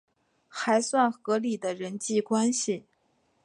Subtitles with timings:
[0.47, 2.85] 还算合理的人际关系